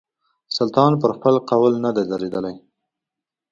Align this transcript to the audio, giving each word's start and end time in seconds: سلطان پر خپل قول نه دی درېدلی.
سلطان 0.57 0.91
پر 1.01 1.11
خپل 1.17 1.35
قول 1.49 1.73
نه 1.85 1.91
دی 1.95 2.03
درېدلی. 2.11 2.55